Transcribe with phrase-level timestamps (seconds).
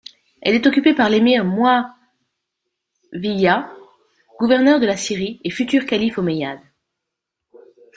[0.41, 1.45] Elle est occupée par l'émir
[3.13, 3.69] Mu`âwiya
[4.39, 6.61] gouverneur de la Syrie et futur calife omeyyade.